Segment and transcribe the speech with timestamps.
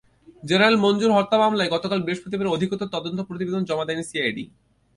[0.43, 4.43] General Manzur হত্যা মামলায় গতকাল বৃহস্পতিবার অধিকতর তদন্ত প্রতিবেদন জমা দেয়নি সিআইডি।